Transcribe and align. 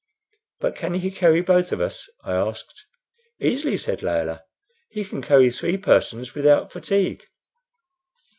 "But 0.59 0.75
can 0.75 0.95
he 0.95 1.11
carry 1.11 1.41
both 1.41 1.71
of 1.71 1.79
us?" 1.79 2.09
I 2.23 2.33
asked. 2.33 2.87
"Easily," 3.39 3.77
said 3.77 4.01
Layelah. 4.01 4.41
"He 4.89 5.05
can 5.05 5.21
carry 5.21 5.51
three 5.51 5.77
persons 5.77 6.33
without 6.33 6.71
fatigue." 6.71 7.23